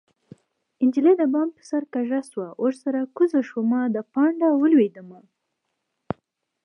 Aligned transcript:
نجلۍ 0.87 1.13
د 1.21 1.23
بام 1.33 1.47
په 1.57 1.61
سر 1.69 1.83
کږه 1.93 2.19
شوه 2.29 2.47
ورسره 2.63 3.01
کوږ 3.15 3.31
شومه 3.49 3.81
د 3.95 3.97
پانډه 4.13 4.49
ولوېدمه 4.55 5.19